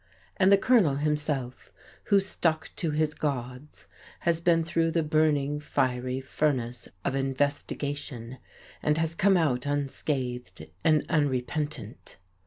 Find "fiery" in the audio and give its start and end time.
5.59-6.19